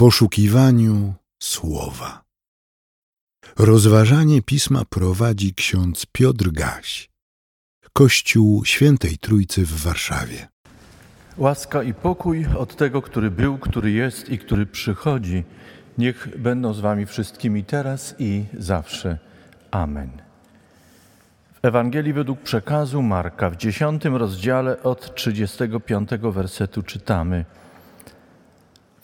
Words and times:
poszukiwaniu 0.00 1.14
słowa. 1.42 2.22
Rozważanie 3.58 4.42
pisma 4.42 4.82
prowadzi 4.84 5.54
ksiądz 5.54 6.06
Piotr 6.12 6.50
Gaś, 6.50 7.10
Kościół 7.92 8.64
Świętej 8.64 9.18
Trójcy 9.18 9.66
w 9.66 9.82
Warszawie. 9.82 10.48
Łaska 11.38 11.82
i 11.82 11.94
pokój 11.94 12.46
od 12.58 12.76
tego, 12.76 13.02
który 13.02 13.30
był, 13.30 13.58
który 13.58 13.90
jest 13.90 14.28
i 14.28 14.38
który 14.38 14.66
przychodzi, 14.66 15.44
niech 15.98 16.38
będą 16.38 16.74
z 16.74 16.80
Wami 16.80 17.06
wszystkimi 17.06 17.64
teraz 17.64 18.14
i 18.18 18.44
zawsze. 18.58 19.18
Amen. 19.70 20.10
W 21.62 21.64
Ewangelii 21.64 22.12
według 22.12 22.40
przekazu 22.40 23.02
Marka 23.02 23.50
w 23.50 23.56
dziesiątym 23.56 24.16
rozdziale 24.16 24.82
od 24.82 25.14
35 25.14 26.10
wersetu 26.22 26.82
czytamy. 26.82 27.44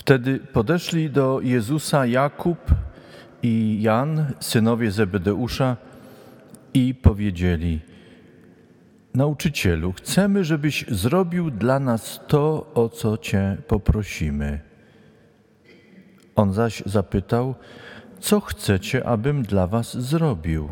Wtedy 0.07 0.39
podeszli 0.39 1.11
do 1.11 1.41
Jezusa 1.41 2.07
Jakub 2.07 2.59
i 3.43 3.79
Jan, 3.83 4.33
synowie 4.41 4.91
Zebedeusza, 4.91 5.77
i 6.75 6.95
powiedzieli: 6.95 7.81
Nauczycielu, 9.15 9.93
chcemy, 9.93 10.45
żebyś 10.45 10.85
zrobił 10.89 11.51
dla 11.51 11.81
nas 11.81 12.21
to, 12.29 12.71
o 12.75 12.89
co 12.89 13.19
Cię 13.19 13.57
poprosimy. 13.69 14.61
On 16.37 16.53
zaś 16.53 16.83
zapytał: 16.87 17.55
Co 18.21 18.41
chcecie, 18.41 19.07
abym 19.07 19.43
dla 19.43 19.67
Was 19.67 19.97
zrobił? 19.97 20.69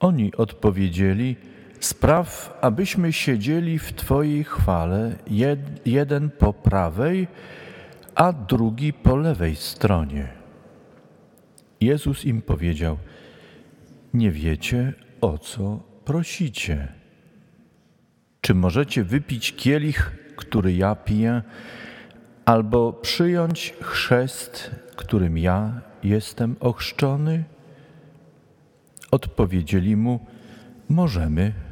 Oni 0.00 0.34
odpowiedzieli: 0.34 1.36
Spraw, 1.80 2.58
abyśmy 2.60 3.12
siedzieli 3.12 3.78
w 3.78 3.92
Twojej 3.92 4.44
chwale, 4.44 5.16
jed, 5.26 5.86
jeden 5.86 6.30
po 6.30 6.52
prawej, 6.52 7.28
a 8.14 8.32
drugi 8.32 8.92
po 8.92 9.16
lewej 9.16 9.56
stronie. 9.56 10.28
Jezus 11.80 12.24
im 12.24 12.42
powiedział: 12.42 12.98
Nie 14.14 14.30
wiecie, 14.30 14.92
o 15.20 15.38
co 15.38 15.80
prosicie. 16.04 16.88
Czy 18.40 18.54
możecie 18.54 19.04
wypić 19.04 19.56
kielich, 19.56 20.12
który 20.36 20.72
ja 20.72 20.94
piję, 20.94 21.42
albo 22.44 22.92
przyjąć 22.92 23.74
chrzest, 23.80 24.70
którym 24.96 25.38
ja 25.38 25.80
jestem 26.02 26.56
ochrzczony? 26.60 27.44
Odpowiedzieli 29.10 29.96
mu: 29.96 30.26
Możemy. 30.88 31.69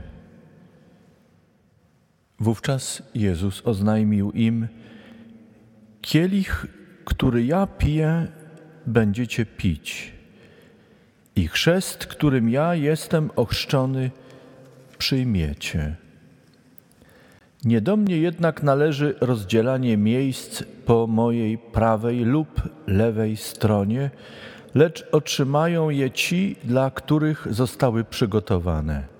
Wówczas 2.40 3.02
Jezus 3.14 3.62
oznajmił 3.66 4.30
im: 4.30 4.68
Kielich, 6.00 6.66
który 7.04 7.44
ja 7.44 7.66
piję, 7.66 8.26
będziecie 8.86 9.46
pić, 9.46 10.12
i 11.36 11.48
chrzest, 11.48 12.06
którym 12.06 12.50
ja 12.50 12.74
jestem 12.74 13.30
ochrzczony, 13.36 14.10
przyjmiecie. 14.98 15.96
Nie 17.64 17.80
do 17.80 17.96
mnie 17.96 18.18
jednak 18.18 18.62
należy 18.62 19.14
rozdzielanie 19.20 19.96
miejsc 19.96 20.62
po 20.86 21.06
mojej 21.06 21.58
prawej 21.58 22.24
lub 22.24 22.62
lewej 22.86 23.36
stronie, 23.36 24.10
lecz 24.74 25.06
otrzymają 25.12 25.90
je 25.90 26.10
ci, 26.10 26.56
dla 26.64 26.90
których 26.90 27.46
zostały 27.50 28.04
przygotowane. 28.04 29.17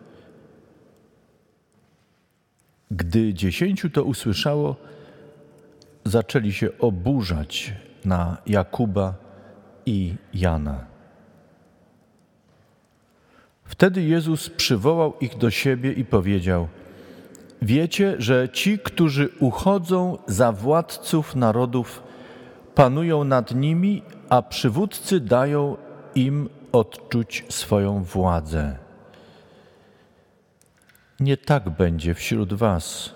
Gdy 2.90 3.34
dziesięciu 3.34 3.90
to 3.90 4.04
usłyszało, 4.04 4.76
zaczęli 6.04 6.52
się 6.52 6.68
oburzać 6.78 7.72
na 8.04 8.36
Jakuba 8.46 9.14
i 9.86 10.14
Jana. 10.34 10.84
Wtedy 13.64 14.02
Jezus 14.02 14.50
przywołał 14.50 15.14
ich 15.20 15.38
do 15.38 15.50
siebie 15.50 15.92
i 15.92 16.04
powiedział: 16.04 16.68
Wiecie, 17.62 18.14
że 18.18 18.48
ci, 18.48 18.78
którzy 18.78 19.28
uchodzą 19.40 20.18
za 20.26 20.52
władców 20.52 21.36
narodów, 21.36 22.02
panują 22.74 23.24
nad 23.24 23.54
nimi, 23.54 24.02
a 24.28 24.42
przywódcy 24.42 25.20
dają 25.20 25.76
im 26.14 26.48
odczuć 26.72 27.44
swoją 27.48 28.02
władzę. 28.02 28.87
Nie 31.20 31.36
tak 31.36 31.70
będzie 31.70 32.14
wśród 32.14 32.54
Was. 32.54 33.14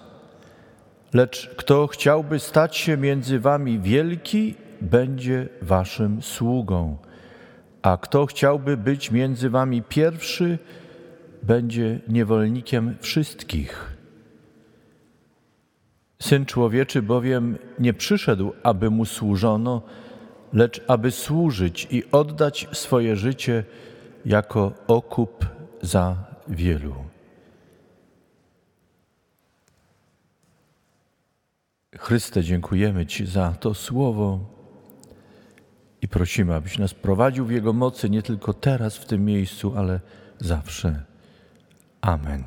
Lecz 1.15 1.51
kto 1.57 1.87
chciałby 1.87 2.39
stać 2.39 2.77
się 2.77 2.97
między 2.97 3.41
Wami 3.41 3.79
wielki, 3.79 4.55
będzie 4.81 5.49
Waszym 5.63 6.23
sługą, 6.23 6.97
a 7.83 7.97
kto 7.97 8.27
chciałby 8.27 8.77
być 8.77 9.11
między 9.11 9.51
Wami 9.51 9.83
pierwszy, 9.83 10.59
będzie 11.43 12.01
niewolnikiem 12.09 12.97
wszystkich. 13.01 13.97
Syn 16.23 16.47
człowieczy 16.47 17.03
bowiem 17.03 17.59
nie 17.79 17.95
przyszedł, 17.95 18.53
aby 18.63 18.91
mu 18.91 19.05
służono, 19.05 19.83
lecz 20.53 20.81
aby 20.89 21.11
służyć 21.11 21.89
i 21.91 22.03
oddać 22.13 22.69
swoje 22.73 23.17
życie 23.17 23.65
jako 24.25 24.73
okup 24.87 25.47
za 25.83 26.17
wielu. 26.49 27.12
Chryste, 32.03 32.43
dziękujemy 32.45 33.07
Ci 33.07 33.27
za 33.27 33.53
to 33.61 33.75
słowo 33.75 34.41
i 36.03 36.09
prosimy, 36.09 36.55
abyś 36.55 36.79
nas 36.79 36.95
prowadził 36.95 37.47
w 37.47 37.51
Jego 37.51 37.73
mocy 37.73 38.11
nie 38.11 38.23
tylko 38.23 38.55
teraz 38.55 38.97
w 38.97 39.05
tym 39.05 39.25
miejscu, 39.25 39.73
ale 39.77 40.01
zawsze. 40.39 41.03
Amen. 42.01 42.45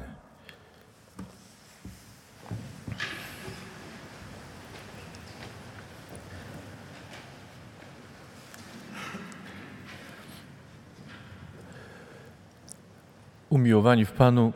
Umiłowani 13.50 14.06
w 14.06 14.12
Panu, 14.12 14.54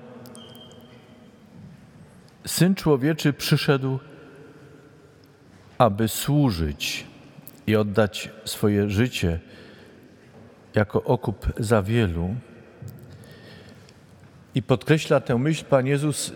Syn 2.45 2.75
Człowieczy 2.75 3.33
przyszedł, 3.33 3.99
aby 5.79 6.07
służyć 6.07 7.07
i 7.67 7.75
oddać 7.75 8.29
swoje 8.45 8.89
życie 8.89 9.39
jako 10.75 11.03
okup 11.03 11.45
za 11.57 11.81
wielu. 11.81 12.35
I 14.55 14.63
podkreśla 14.63 15.19
tę 15.19 15.37
myśl 15.37 15.65
Pan 15.65 15.87
Jezus 15.87 16.33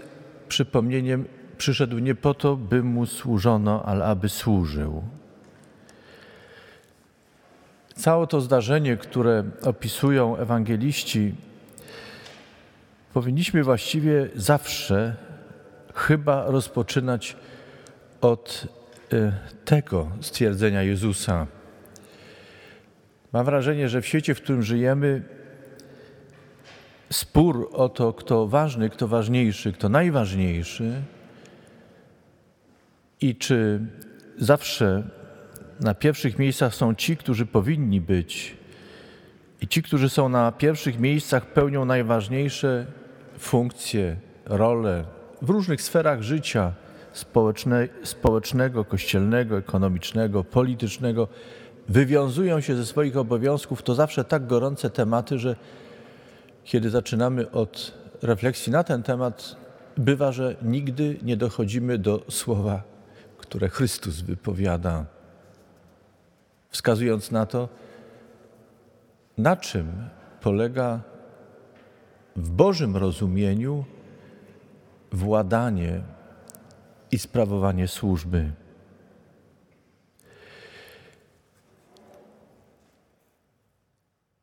przypomnieniem, 0.48 1.26
przyszedł 1.58 2.00
nie 2.00 2.16
po 2.16 2.34
to, 2.34 2.56
by 2.56 2.84
mu 2.84 3.06
służono, 3.06 3.84
ale 3.86 4.06
aby 4.06 4.30
służył. 4.30 5.04
Całe 7.96 8.28
to 8.28 8.42
zdarzenie, 8.42 8.98
które 8.98 9.44
opisują 9.64 10.38
ewangeliści, 10.38 11.36
powinniśmy 13.14 13.64
właściwie 13.64 14.30
zawsze 14.36 15.16
chyba 15.94 16.46
rozpoczynać 16.46 17.38
od 18.22 18.68
tego 19.66 20.12
stwierdzenia 20.22 20.84
Jezusa. 20.84 21.48
Mam 23.34 23.46
wrażenie, 23.46 23.90
że 23.90 24.02
w 24.02 24.08
świecie, 24.08 24.36
w 24.36 24.42
którym 24.42 24.64
żyjemy, 24.64 25.24
spór 27.10 27.70
o 27.74 27.90
to, 27.90 28.14
kto 28.14 28.48
ważny, 28.48 28.90
kto 28.90 29.08
ważniejszy, 29.08 29.74
kto 29.74 29.90
najważniejszy 29.90 31.02
i 33.22 33.36
czy 33.36 33.80
zawsze 34.38 35.04
na 35.80 35.94
pierwszych 35.94 36.40
miejscach 36.40 36.76
są 36.76 36.96
ci, 36.96 37.18
którzy 37.18 37.46
powinni 37.46 38.02
być, 38.02 38.58
i 39.62 39.68
ci, 39.68 39.84
którzy 39.84 40.10
są 40.10 40.30
na 40.30 40.52
pierwszych 40.52 41.00
miejscach, 41.00 41.46
pełnią 41.46 41.86
najważniejsze 41.86 42.86
funkcje, 43.38 44.16
role 44.46 45.06
w 45.42 45.50
różnych 45.50 45.82
sferach 45.82 46.22
życia 46.22 46.74
społeczne, 47.14 47.88
społecznego, 48.04 48.86
kościelnego, 48.86 49.58
ekonomicznego, 49.58 50.44
politycznego, 50.44 51.28
wywiązują 51.90 52.62
się 52.62 52.76
ze 52.76 52.86
swoich 52.86 53.18
obowiązków, 53.18 53.84
to 53.84 53.96
zawsze 53.96 54.24
tak 54.24 54.48
gorące 54.48 54.90
tematy, 54.90 55.40
że 55.40 55.56
kiedy 56.64 56.90
zaczynamy 56.90 57.52
od 57.52 57.94
refleksji 58.22 58.72
na 58.72 58.84
ten 58.84 59.04
temat, 59.04 59.56
bywa, 59.98 60.32
że 60.32 60.56
nigdy 60.62 61.18
nie 61.22 61.38
dochodzimy 61.38 61.98
do 61.98 62.24
słowa, 62.30 62.84
które 63.38 63.70
Chrystus 63.70 64.22
wypowiada, 64.22 65.06
wskazując 66.70 67.32
na 67.32 67.46
to, 67.46 67.70
na 69.38 69.56
czym 69.56 70.10
polega 70.42 71.02
w 72.36 72.50
Bożym 72.50 72.98
rozumieniu 72.98 73.86
władanie 75.12 76.02
i 77.14 77.20
sprawowanie 77.20 77.88
służby. 77.88 78.52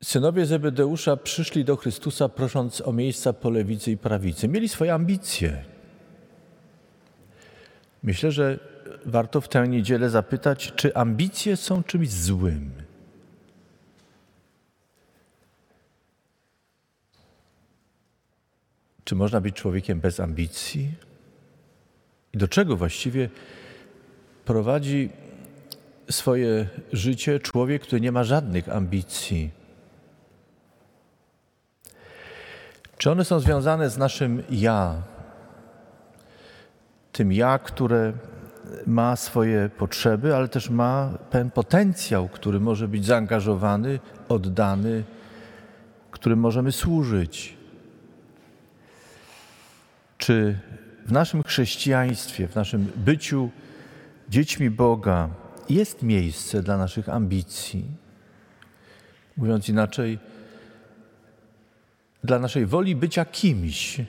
Synowie 0.03 0.47
Zebedeusza 0.47 1.17
przyszli 1.17 1.65
do 1.65 1.77
Chrystusa 1.77 2.29
prosząc 2.29 2.81
o 2.81 2.93
miejsca 2.93 3.33
po 3.33 3.51
lewicy 3.51 3.91
i 3.91 3.97
prawicy. 3.97 4.49
Mieli 4.49 4.69
swoje 4.69 4.95
ambicje. 4.95 5.65
Myślę, 8.03 8.33
że 8.33 8.59
warto 9.07 9.41
w 9.41 9.49
tę 9.49 9.69
niedzielę 9.69 10.11
zapytać, 10.11 10.73
czy 10.77 10.95
ambicje 10.95 11.57
są 11.57 11.83
czymś 11.83 12.11
złym. 12.11 12.71
Czy 19.05 19.15
można 19.15 19.41
być 19.41 19.57
człowiekiem 19.57 20.01
bez 20.01 20.21
ambicji? 20.21 21.10
I 22.35 22.39
do 22.39 22.49
czego 22.49 22.77
właściwie 22.77 23.29
prowadzi 24.45 25.11
swoje 26.11 26.67
życie 26.93 27.41
człowiek, 27.41 27.83
który 27.83 28.01
nie 28.01 28.13
ma 28.13 28.25
żadnych 28.25 28.69
ambicji? 28.69 29.51
Czy 32.99 33.11
one 33.11 33.25
są 33.25 33.41
związane 33.41 33.91
z 33.91 33.99
naszym 33.99 34.43
ja? 34.51 35.03
Tym 37.13 37.33
ja, 37.33 37.59
które 37.59 38.13
ma 38.87 39.17
swoje 39.17 39.71
potrzeby, 39.79 40.37
ale 40.37 40.49
też 40.49 40.71
ma 40.71 41.19
pewien 41.31 41.51
potencjał, 41.51 42.29
który 42.29 42.61
może 42.61 42.89
być 42.89 43.07
zaangażowany, 43.07 43.99
oddany, 44.29 45.05
którym 46.11 46.39
możemy 46.39 46.73
służyć. 46.73 47.57
Czy 50.19 50.59
w 51.07 51.13
naszym 51.13 51.43
chrześcijaństwie, 51.43 52.49
w 52.49 52.55
naszym 52.55 52.93
byciu 52.97 53.51
dziećmi 54.29 54.71
Boga 54.71 55.31
jest 55.69 56.03
miejsce 56.03 56.63
dla 56.63 56.77
naszych 56.79 57.09
ambicji? 57.09 57.85
Mówiąc 59.37 59.69
inaczej, 59.69 60.19
dla 62.25 62.39
naszej 62.39 62.67
woli 62.67 62.97
bycia 62.97 63.25
kimś, 63.25 64.01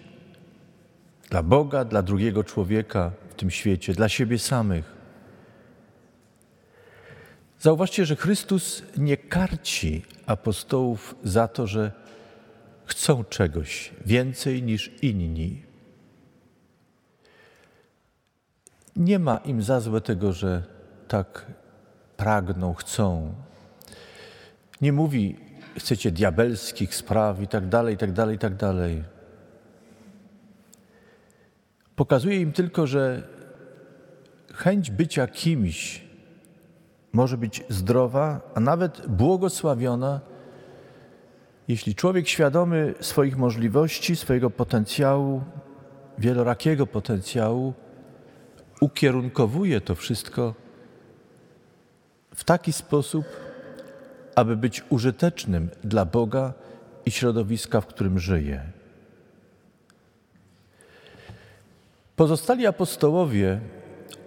dla 1.29 1.43
Boga, 1.43 1.85
dla 1.85 2.01
drugiego 2.01 2.43
człowieka 2.43 3.11
w 3.29 3.35
tym 3.35 3.51
świecie, 3.51 3.93
dla 3.93 4.09
siebie 4.09 4.39
samych. 4.39 5.01
Zauważcie, 7.59 8.05
że 8.05 8.15
Chrystus 8.15 8.83
nie 8.97 9.17
karci 9.17 10.01
apostołów 10.25 11.15
za 11.23 11.47
to, 11.47 11.67
że 11.67 11.91
chcą 12.85 13.23
czegoś 13.23 13.91
więcej 14.05 14.63
niż 14.63 14.91
inni. 15.01 15.70
Nie 18.95 19.19
ma 19.19 19.37
im 19.37 19.63
za 19.63 19.79
złe 19.79 20.01
tego, 20.01 20.33
że 20.33 20.63
tak 21.07 21.45
pragną, 22.17 22.73
chcą. 22.73 23.33
Nie 24.81 24.93
mówi, 24.93 25.37
chcecie 25.77 26.11
diabelskich 26.11 26.95
spraw 26.95 27.41
i 27.41 27.47
tak 27.47 27.67
dalej, 27.67 27.95
i 27.95 27.97
tak 27.97 28.11
dalej, 28.11 28.35
i 28.35 28.39
tak 28.39 28.55
dalej. 28.55 29.03
Pokazuje 31.95 32.41
im 32.41 32.51
tylko, 32.51 32.87
że 32.87 33.27
chęć 34.53 34.91
bycia 34.91 35.27
kimś 35.27 36.03
może 37.13 37.37
być 37.37 37.63
zdrowa, 37.69 38.41
a 38.55 38.59
nawet 38.59 39.07
błogosławiona, 39.07 40.19
jeśli 41.67 41.95
człowiek 41.95 42.27
świadomy 42.27 42.93
swoich 42.99 43.37
możliwości, 43.37 44.15
swojego 44.15 44.49
potencjału, 44.49 45.41
wielorakiego 46.17 46.87
potencjału, 46.87 47.73
ukierunkowuje 48.81 49.81
to 49.81 49.95
wszystko 49.95 50.53
w 52.35 52.43
taki 52.43 52.73
sposób, 52.73 53.25
aby 54.35 54.57
być 54.57 54.83
użytecznym 54.89 55.69
dla 55.83 56.05
Boga 56.05 56.53
i 57.05 57.11
środowiska, 57.11 57.81
w 57.81 57.87
którym 57.87 58.19
żyje. 58.19 58.63
Pozostali 62.15 62.67
apostołowie 62.67 63.59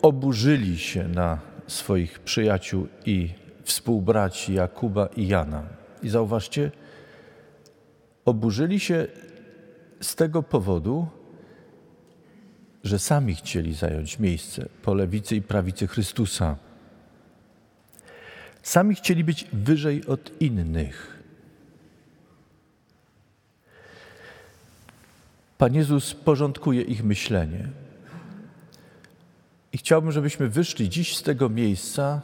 oburzyli 0.02 0.78
się 0.78 1.08
na 1.08 1.38
swoich 1.66 2.18
przyjaciół 2.18 2.86
i 3.06 3.30
współbraci 3.62 4.54
Jakuba 4.54 5.06
i 5.06 5.26
Jana. 5.26 5.62
I 6.02 6.08
zauważcie, 6.08 6.70
oburzyli 8.24 8.80
się 8.80 9.06
z 10.00 10.14
tego 10.14 10.42
powodu, 10.42 11.06
że 12.84 12.98
sami 12.98 13.34
chcieli 13.34 13.74
zająć 13.74 14.18
miejsce 14.18 14.68
po 14.82 14.94
lewicy 14.94 15.36
i 15.36 15.42
prawicy 15.42 15.86
Chrystusa. 15.86 16.56
Sami 18.62 18.94
chcieli 18.94 19.24
być 19.24 19.46
wyżej 19.52 20.06
od 20.06 20.42
innych. 20.42 21.18
Pan 25.58 25.74
Jezus 25.74 26.14
porządkuje 26.14 26.82
ich 26.82 27.04
myślenie. 27.04 27.68
I 29.72 29.78
chciałbym, 29.78 30.12
żebyśmy 30.12 30.48
wyszli 30.48 30.88
dziś 30.88 31.16
z 31.16 31.22
tego 31.22 31.48
miejsca 31.48 32.20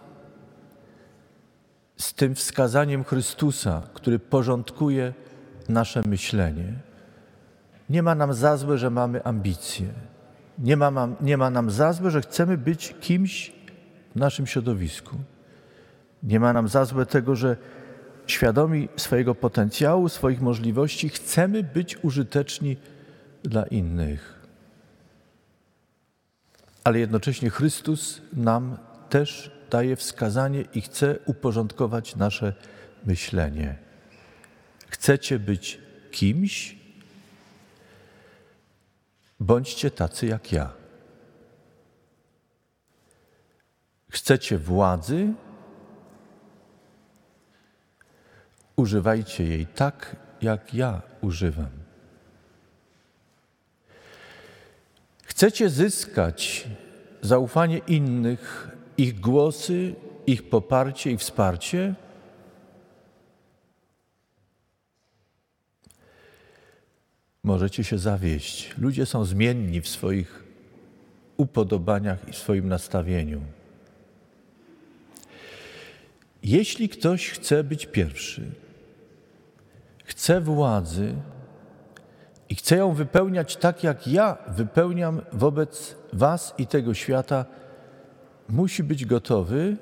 z 1.96 2.14
tym 2.14 2.34
wskazaniem 2.34 3.04
Chrystusa, 3.04 3.82
który 3.94 4.18
porządkuje 4.18 5.14
nasze 5.68 6.02
myślenie. 6.06 6.72
Nie 7.90 8.02
ma 8.02 8.14
nam 8.14 8.34
za 8.34 8.56
złe, 8.56 8.78
że 8.78 8.90
mamy 8.90 9.24
ambicje. 9.24 9.86
Nie 10.60 10.76
ma, 10.76 11.08
nie 11.20 11.36
ma 11.36 11.50
nam 11.50 11.70
za 11.70 11.92
złe, 11.92 12.10
że 12.10 12.20
chcemy 12.20 12.58
być 12.58 12.94
kimś 13.00 13.52
w 14.16 14.16
naszym 14.16 14.46
środowisku. 14.46 15.16
Nie 16.22 16.40
ma 16.40 16.52
nam 16.52 16.68
za 16.68 16.84
złe 16.84 17.06
tego, 17.06 17.36
że 17.36 17.56
świadomi 18.26 18.88
swojego 18.96 19.34
potencjału, 19.34 20.08
swoich 20.08 20.40
możliwości, 20.40 21.08
chcemy 21.08 21.62
być 21.62 22.04
użyteczni 22.04 22.76
dla 23.42 23.64
innych. 23.64 24.40
Ale 26.84 26.98
jednocześnie 26.98 27.50
Chrystus 27.50 28.22
nam 28.32 28.76
też 29.08 29.50
daje 29.70 29.96
wskazanie 29.96 30.64
i 30.74 30.80
chce 30.80 31.18
uporządkować 31.26 32.16
nasze 32.16 32.52
myślenie. 33.06 33.76
Chcecie 34.88 35.38
być 35.38 35.78
kimś? 36.10 36.79
Bądźcie 39.50 39.90
tacy 39.90 40.26
jak 40.26 40.52
ja. 40.52 40.72
Chcecie 44.10 44.58
władzy? 44.58 45.32
Używajcie 48.76 49.44
jej 49.44 49.66
tak, 49.66 50.16
jak 50.42 50.74
ja 50.74 51.02
używam. 51.20 51.70
Chcecie 55.24 55.70
zyskać 55.70 56.68
zaufanie 57.20 57.78
innych, 57.78 58.70
ich 58.96 59.20
głosy, 59.20 59.94
ich 60.26 60.50
poparcie 60.50 61.10
i 61.10 61.18
wsparcie? 61.18 61.94
Możecie 67.42 67.84
się 67.84 67.98
zawieść. 67.98 68.74
Ludzie 68.78 69.06
są 69.06 69.24
zmienni 69.24 69.80
w 69.80 69.88
swoich 69.88 70.44
upodobaniach 71.36 72.28
i 72.28 72.32
swoim 72.32 72.68
nastawieniu. 72.68 73.40
Jeśli 76.42 76.88
ktoś 76.88 77.30
chce 77.30 77.64
być 77.64 77.86
pierwszy, 77.86 78.50
chce 80.04 80.40
władzy 80.40 81.14
i 82.48 82.54
chce 82.54 82.76
ją 82.76 82.92
wypełniać 82.92 83.56
tak, 83.56 83.84
jak 83.84 84.08
ja 84.08 84.38
wypełniam 84.48 85.20
wobec 85.32 85.96
Was 86.12 86.54
i 86.58 86.66
tego 86.66 86.94
świata, 86.94 87.44
musi 88.48 88.82
być 88.82 89.04
gotowy, 89.04 89.76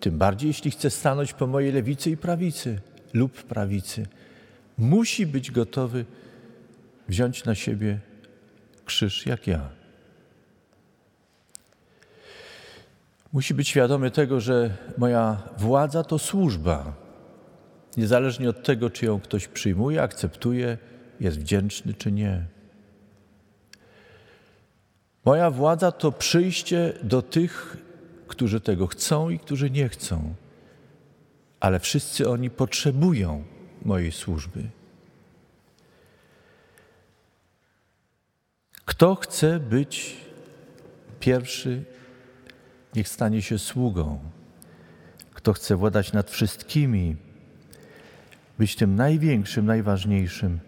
tym 0.00 0.18
bardziej 0.18 0.48
jeśli 0.48 0.70
chce 0.70 0.90
stanąć 0.90 1.32
po 1.32 1.46
mojej 1.46 1.72
lewicy 1.72 2.10
i 2.10 2.16
prawicy 2.16 2.80
lub 3.14 3.42
prawicy, 3.42 4.06
musi 4.78 5.26
być 5.26 5.50
gotowy 5.50 6.04
wziąć 7.08 7.44
na 7.44 7.54
siebie 7.54 7.98
krzyż 8.84 9.26
jak 9.26 9.46
ja. 9.46 9.68
Musi 13.32 13.54
być 13.54 13.68
świadomy 13.68 14.10
tego, 14.10 14.40
że 14.40 14.76
moja 14.98 15.42
władza 15.58 16.04
to 16.04 16.18
służba. 16.18 16.92
Niezależnie 17.96 18.50
od 18.50 18.62
tego, 18.62 18.90
czy 18.90 19.06
ją 19.06 19.20
ktoś 19.20 19.48
przyjmuje, 19.48 20.02
akceptuje, 20.02 20.78
jest 21.20 21.38
wdzięczny 21.38 21.94
czy 21.94 22.12
nie. 22.12 22.46
Moja 25.24 25.50
władza 25.50 25.92
to 25.92 26.12
przyjście 26.12 26.92
do 27.02 27.22
tych, 27.22 27.76
którzy 28.28 28.60
tego 28.60 28.86
chcą 28.86 29.30
i 29.30 29.38
którzy 29.38 29.70
nie 29.70 29.88
chcą, 29.88 30.34
ale 31.60 31.80
wszyscy 31.80 32.28
oni 32.28 32.50
potrzebują 32.50 33.44
mojej 33.82 34.12
służby. 34.12 34.62
Kto 38.84 39.14
chce 39.14 39.60
być 39.60 40.16
pierwszy, 41.20 41.84
niech 42.94 43.08
stanie 43.08 43.42
się 43.42 43.58
sługą. 43.58 44.18
Kto 45.34 45.52
chce 45.52 45.76
władać 45.76 46.12
nad 46.12 46.30
wszystkimi, 46.30 47.16
być 48.58 48.76
tym 48.76 48.94
największym, 48.94 49.66
najważniejszym. 49.66 50.60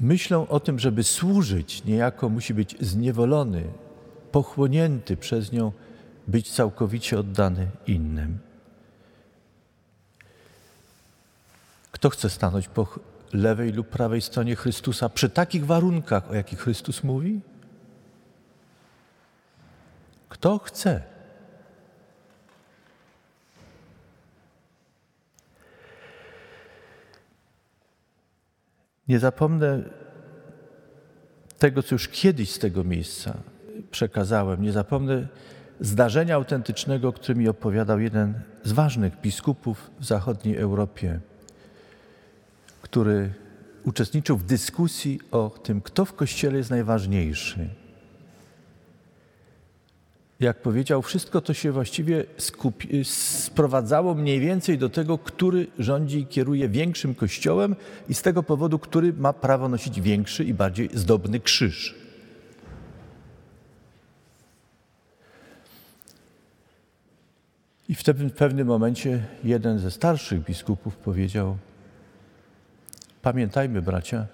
Myślą 0.00 0.48
o 0.48 0.60
tym, 0.60 0.78
żeby 0.78 1.04
służyć, 1.04 1.84
niejako 1.84 2.28
musi 2.28 2.54
być 2.54 2.76
zniewolony, 2.80 3.64
pochłonięty 4.32 5.16
przez 5.16 5.52
nią, 5.52 5.72
być 6.28 6.52
całkowicie 6.52 7.18
oddany 7.18 7.66
innym. 7.86 8.38
Kto 11.92 12.10
chce 12.10 12.30
stanąć 12.30 12.68
po 12.68 12.86
lewej 13.32 13.72
lub 13.72 13.88
prawej 13.88 14.20
stronie 14.20 14.56
Chrystusa 14.56 15.08
przy 15.08 15.30
takich 15.30 15.66
warunkach, 15.66 16.30
o 16.30 16.34
jakich 16.34 16.58
Chrystus 16.58 17.04
mówi? 17.04 17.40
Kto 20.28 20.58
chce? 20.58 21.02
Nie 29.08 29.18
zapomnę 29.18 29.82
tego, 31.58 31.82
co 31.82 31.94
już 31.94 32.08
kiedyś 32.08 32.52
z 32.52 32.58
tego 32.58 32.84
miejsca 32.84 33.34
przekazałem. 33.90 34.62
Nie 34.62 34.72
zapomnę 34.72 35.28
zdarzenia 35.80 36.34
autentycznego, 36.34 37.12
które 37.12 37.34
mi 37.34 37.48
opowiadał 37.48 38.00
jeden 38.00 38.34
z 38.64 38.72
ważnych 38.72 39.20
biskupów 39.20 39.90
w 40.00 40.04
zachodniej 40.04 40.56
Europie, 40.56 41.20
który 42.82 43.34
uczestniczył 43.84 44.36
w 44.36 44.44
dyskusji 44.44 45.20
o 45.30 45.50
tym, 45.50 45.80
kto 45.80 46.04
w 46.04 46.12
Kościele 46.12 46.58
jest 46.58 46.70
najważniejszy 46.70 47.68
jak 50.40 50.62
powiedział, 50.62 51.02
wszystko 51.02 51.40
to 51.40 51.54
się 51.54 51.72
właściwie 51.72 52.24
skupi, 52.38 53.04
sprowadzało 53.04 54.14
mniej 54.14 54.40
więcej 54.40 54.78
do 54.78 54.88
tego, 54.88 55.18
który 55.18 55.66
rządzi 55.78 56.18
i 56.18 56.26
kieruje 56.26 56.68
większym 56.68 57.14
kościołem 57.14 57.76
i 58.08 58.14
z 58.14 58.22
tego 58.22 58.42
powodu, 58.42 58.78
który 58.78 59.12
ma 59.12 59.32
prawo 59.32 59.68
nosić 59.68 60.00
większy 60.00 60.44
i 60.44 60.54
bardziej 60.54 60.90
zdobny 60.94 61.40
krzyż. 61.40 61.94
I 67.88 67.94
w 67.94 68.02
pewnym 68.36 68.66
momencie 68.66 69.22
jeden 69.44 69.78
ze 69.78 69.90
starszych 69.90 70.44
biskupów 70.44 70.96
powiedział: 70.96 71.56
Pamiętajmy, 73.22 73.82
bracia, 73.82 74.26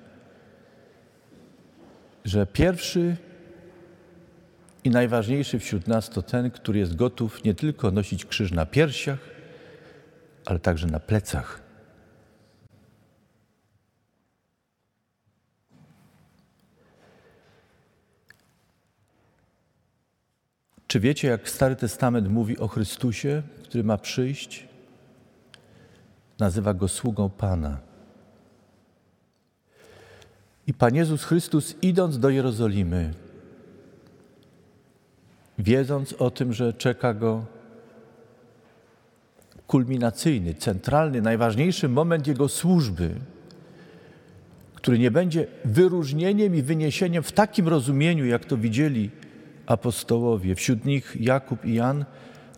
że 2.24 2.46
pierwszy 2.46 3.16
i 4.84 4.90
najważniejszy 4.90 5.58
wśród 5.58 5.88
nas 5.88 6.10
to 6.10 6.22
ten, 6.22 6.50
który 6.50 6.78
jest 6.78 6.96
gotów 6.96 7.44
nie 7.44 7.54
tylko 7.54 7.90
nosić 7.90 8.24
krzyż 8.24 8.52
na 8.52 8.66
piersiach, 8.66 9.18
ale 10.44 10.58
także 10.58 10.86
na 10.86 11.00
plecach. 11.00 11.64
Czy 20.86 21.00
wiecie, 21.00 21.28
jak 21.28 21.48
Stary 21.48 21.76
Testament 21.76 22.28
mówi 22.28 22.58
o 22.58 22.68
Chrystusie, 22.68 23.42
który 23.62 23.84
ma 23.84 23.98
przyjść? 23.98 24.68
Nazywa 26.38 26.74
go 26.74 26.88
sługą 26.88 27.30
Pana. 27.30 27.93
I 30.66 30.74
Pan 30.74 30.94
Jezus 30.94 31.24
Chrystus, 31.24 31.74
idąc 31.82 32.18
do 32.18 32.30
Jerozolimy, 32.30 33.14
wiedząc 35.58 36.12
o 36.12 36.30
tym, 36.30 36.52
że 36.52 36.72
czeka 36.72 37.14
go 37.14 37.44
kulminacyjny, 39.66 40.54
centralny, 40.54 41.22
najważniejszy 41.22 41.88
moment 41.88 42.26
jego 42.26 42.48
służby, 42.48 43.14
który 44.74 44.98
nie 44.98 45.10
będzie 45.10 45.46
wyróżnieniem 45.64 46.54
i 46.54 46.62
wyniesieniem 46.62 47.22
w 47.22 47.32
takim 47.32 47.68
rozumieniu, 47.68 48.26
jak 48.26 48.44
to 48.44 48.56
widzieli 48.56 49.10
apostołowie, 49.66 50.54
wśród 50.54 50.84
nich 50.84 51.16
Jakub 51.20 51.64
i 51.64 51.74
Jan, 51.74 52.04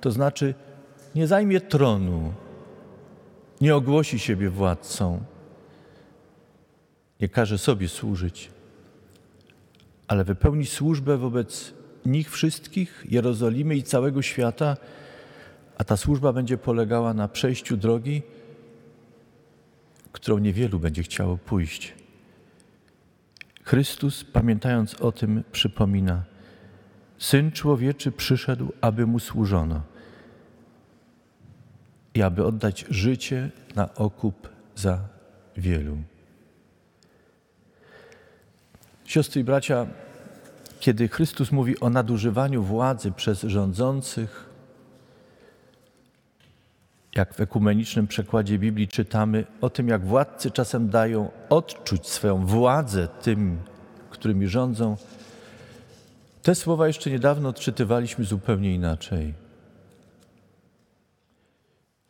to 0.01 0.11
znaczy 0.11 0.55
nie 1.15 1.27
zajmie 1.27 1.61
tronu, 1.61 2.33
nie 3.61 3.77
ogłosi 3.77 4.19
siebie 4.19 4.51
władcą, 4.51 5.21
nie 7.21 7.29
każe 7.29 7.59
sobie 7.59 7.89
służyć, 7.89 8.51
ale 10.09 10.25
wypełni 10.25 10.67
służbę 10.67 11.17
wobec 11.17 11.75
nich 12.07 12.31
wszystkich, 12.31 13.05
Jerozolimy 13.11 13.77
i 13.77 13.83
całego 13.83 14.23
świata, 14.23 14.77
a 15.79 15.85
ta 15.85 15.97
służba 15.97 16.33
będzie 16.33 16.59
polegała 16.59 17.15
na 17.15 17.29
przejściu 17.29 17.77
drogi, 17.77 18.23
którą 20.13 20.39
niewielu 20.39 20.79
będzie 20.79 21.03
chciało 21.03 21.37
pójść. 21.37 21.95
Chrystus, 23.65 24.25
pamiętając 24.25 24.95
o 24.95 25.13
tym, 25.13 25.45
przypomina: 25.53 26.25
Syn 27.19 27.53
człowieczy 27.53 28.13
przyszedł, 28.13 28.73
aby 28.81 29.07
mu 29.07 29.19
służono 29.19 29.83
i 32.15 32.23
aby 32.23 32.45
oddać 32.45 32.85
życie 32.91 33.51
na 33.75 33.95
okup 33.95 34.49
za 34.75 35.09
wielu. 35.57 35.97
Siostry 39.07 39.41
i 39.41 39.45
bracia, 39.45 39.87
kiedy 40.81 41.09
Chrystus 41.09 41.53
mówi 41.53 41.81
o 41.81 41.91
nadużywaniu 41.91 42.63
władzy 42.63 43.13
przez 43.13 43.43
rządzących, 43.43 44.51
jak 47.15 47.35
w 47.35 47.41
ekumenicznym 47.41 48.07
przekładzie 48.07 48.59
Biblii 48.59 48.89
czytamy 48.89 49.45
o 49.61 49.71
tym, 49.71 49.89
jak 49.89 50.07
władcy 50.07 50.51
czasem 50.51 50.89
dają 50.89 51.31
odczuć 51.49 52.09
swoją 52.09 52.47
władzę 52.47 53.09
tym, 53.23 53.59
którymi 54.11 54.49
rządzą, 54.49 54.97
te 56.43 56.55
słowa 56.55 56.87
jeszcze 56.87 57.11
niedawno 57.11 57.49
odczytywaliśmy 57.49 58.25
zupełnie 58.25 58.75
inaczej. 58.75 59.35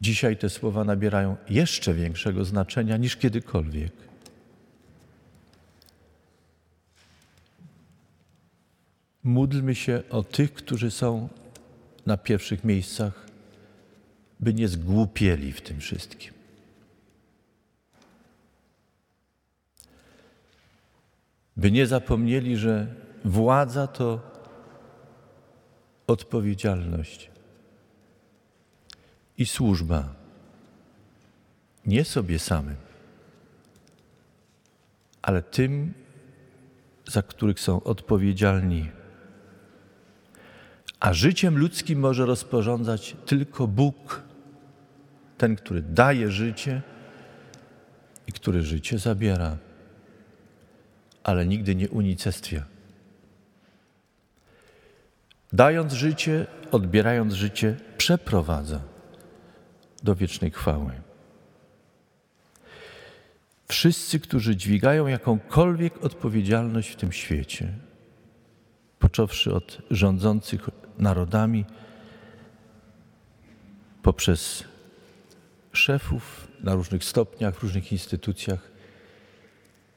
Dzisiaj 0.00 0.36
te 0.36 0.50
słowa 0.50 0.84
nabierają 0.84 1.36
jeszcze 1.48 1.94
większego 1.94 2.44
znaczenia 2.44 2.96
niż 2.96 3.16
kiedykolwiek. 3.16 3.92
Módlmy 9.26 9.74
się 9.74 10.02
o 10.10 10.22
tych, 10.22 10.54
którzy 10.54 10.90
są 10.90 11.28
na 12.06 12.16
pierwszych 12.16 12.64
miejscach, 12.64 13.26
by 14.40 14.54
nie 14.54 14.68
zgłupieli 14.68 15.52
w 15.52 15.60
tym 15.60 15.80
wszystkim. 15.80 16.34
By 21.56 21.70
nie 21.70 21.86
zapomnieli, 21.86 22.56
że 22.56 22.94
władza 23.24 23.86
to 23.86 24.20
odpowiedzialność 26.06 27.30
i 29.38 29.46
służba 29.46 30.14
nie 31.86 32.04
sobie 32.04 32.38
samym, 32.38 32.76
ale 35.22 35.42
tym, 35.42 35.94
za 37.06 37.22
których 37.22 37.60
są 37.60 37.82
odpowiedzialni 37.82 38.95
a 41.00 41.12
życiem 41.12 41.58
ludzkim 41.58 41.98
może 42.00 42.26
rozporządzać 42.26 43.16
tylko 43.26 43.66
Bóg, 43.66 44.22
ten, 45.38 45.56
który 45.56 45.82
daje 45.82 46.30
życie 46.30 46.82
i 48.26 48.32
który 48.32 48.62
życie 48.62 48.98
zabiera, 48.98 49.56
ale 51.24 51.46
nigdy 51.46 51.74
nie 51.74 51.88
unicestwia. 51.88 52.64
Dając 55.52 55.92
życie, 55.92 56.46
odbierając 56.72 57.34
życie, 57.34 57.76
przeprowadza 57.96 58.80
do 60.02 60.14
wiecznej 60.14 60.50
chwały. 60.50 60.92
Wszyscy, 63.68 64.20
którzy 64.20 64.56
dźwigają 64.56 65.06
jakąkolwiek 65.06 66.04
odpowiedzialność 66.04 66.90
w 66.90 66.96
tym 66.96 67.12
świecie, 67.12 67.72
począwszy 68.98 69.54
od 69.54 69.78
rządzących 69.90 70.70
narodami, 70.98 71.64
poprzez 74.02 74.64
szefów 75.72 76.48
na 76.60 76.74
różnych 76.74 77.04
stopniach, 77.04 77.54
w 77.54 77.62
różnych 77.62 77.92
instytucjach, 77.92 78.70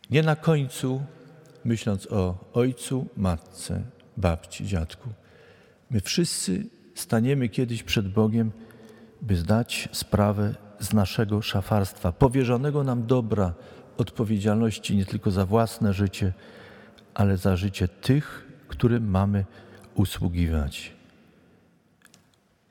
nie 0.10 0.24
na 0.24 0.36
końcu 0.36 1.04
myśląc 1.66 2.12
o 2.12 2.50
ojcu, 2.54 3.08
matce, 3.18 3.84
babci, 4.18 4.66
dziadku. 4.66 5.10
My 5.92 6.02
wszyscy 6.02 6.66
staniemy 6.96 7.50
kiedyś 7.50 7.84
przed 7.84 8.08
Bogiem, 8.08 8.52
by 9.22 9.36
zdać 9.36 9.90
sprawę 9.92 10.56
z 10.80 10.94
naszego 10.94 11.42
szafarstwa, 11.42 12.12
powierzonego 12.12 12.84
nam 12.84 13.08
dobra, 13.08 13.54
odpowiedzialności 13.98 14.96
nie 14.96 15.06
tylko 15.06 15.32
za 15.32 15.46
własne 15.46 15.94
życie, 15.94 16.34
ale 17.14 17.38
za 17.38 17.56
życie 17.56 17.88
tych, 17.88 18.49
którym 18.70 19.10
mamy 19.10 19.46
usługiwać. 19.96 20.94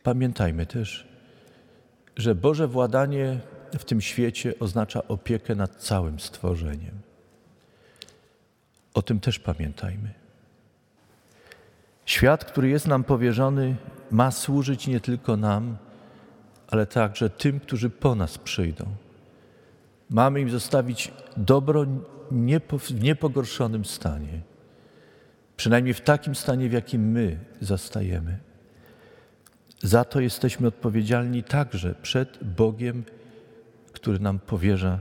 Pamiętajmy 0.03 0.67
też, 0.67 1.09
że 2.17 2.35
Boże 2.35 2.69
władanie 2.69 3.41
w 3.79 3.85
tym 3.85 4.01
świecie 4.01 4.55
oznacza 4.61 5.09
opiekę 5.09 5.55
nad 5.55 5.77
całym 5.77 6.21
stworzeniem. 6.21 6.95
O 8.95 9.03
tym 9.03 9.21
też 9.21 9.39
pamiętajmy. 9.39 10.15
Świat, 12.07 12.45
który 12.45 12.69
jest 12.69 12.87
nam 12.87 13.05
powierzony, 13.05 13.77
ma 14.11 14.31
służyć 14.31 14.87
nie 14.87 15.01
tylko 15.01 15.37
nam, 15.37 15.77
ale 16.71 16.87
także 16.87 17.31
tym, 17.31 17.61
którzy 17.61 17.91
po 17.91 18.15
nas 18.15 18.39
przyjdą. 18.39 18.87
Mamy 20.11 20.41
im 20.41 20.51
zostawić 20.51 21.13
dobro 21.37 21.87
w 22.79 23.03
niepogorszonym 23.03 23.85
stanie, 23.85 24.41
przynajmniej 25.59 25.95
w 25.95 26.01
takim 26.01 26.35
stanie, 26.35 26.69
w 26.69 26.73
jakim 26.73 27.11
my 27.11 27.39
zastajemy. 27.61 28.39
Za 29.83 30.05
to 30.05 30.21
jesteśmy 30.21 30.69
odpowiedzialni 30.69 31.43
także 31.43 31.95
przed 31.95 32.45
Bogiem, 32.45 33.05
który 33.93 34.19
nam 34.19 34.39
powierza 34.39 35.01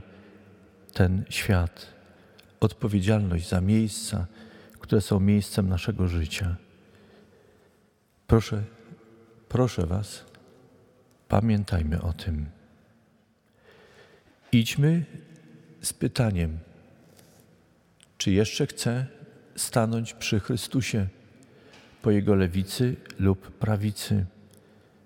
ten 0.92 1.24
świat. 1.30 1.86
Odpowiedzialność 2.60 3.48
za 3.48 3.60
miejsca, 3.60 4.26
które 4.78 5.00
są 5.00 5.20
miejscem 5.20 5.68
naszego 5.68 6.08
życia. 6.08 6.56
Proszę, 8.26 8.62
proszę 9.48 9.86
Was, 9.86 10.24
pamiętajmy 11.28 12.02
o 12.02 12.12
tym. 12.12 12.46
Idźmy 14.52 15.04
z 15.82 15.92
pytaniem, 15.92 16.58
czy 18.18 18.30
jeszcze 18.30 18.66
chcę 18.66 19.17
stanąć 19.58 20.14
przy 20.14 20.40
Chrystusie 20.40 21.06
po 22.02 22.10
Jego 22.10 22.34
lewicy 22.34 22.96
lub 23.18 23.50
prawicy, 23.50 24.26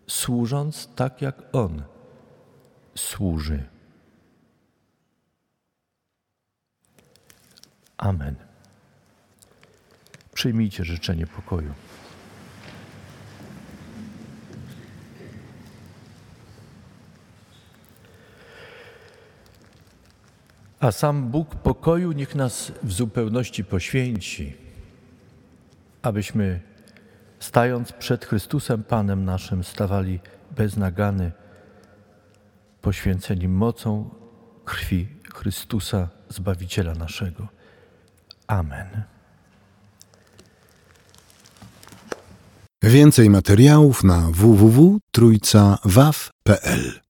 służąc 0.07 0.89
tak 0.97 1.23
jak 1.23 1.43
On 1.53 1.83
służy. 2.95 3.65
Amen. 7.97 8.35
Przyjmijcie 10.35 10.85
życzenie 10.85 11.27
pokoju. 11.27 11.75
A 20.83 20.93
sam 20.93 21.31
Bóg 21.31 21.55
pokoju 21.55 22.13
niech 22.13 22.35
nas 22.35 22.73
w 22.83 22.93
zupełności 22.93 23.65
poświęci, 23.65 24.57
abyśmy 26.03 26.61
stając 27.41 27.93
przed 27.93 28.25
Chrystusem 28.25 28.83
Panem 28.83 29.25
naszym 29.25 29.65
stawali 29.65 30.21
bez 30.57 30.77
nagany, 30.77 31.33
poświęceni 32.81 33.49
mocą 33.49 34.11
krwi 34.65 35.09
Chrystusa, 35.35 36.09
Zbawiciela 36.29 36.95
naszego. 36.95 37.49
Amen. 38.47 39.03
Więcej 42.83 43.31
materiałów 43.31 44.05
na 44.05 44.31
www.trójcawaw.pl 44.31 47.01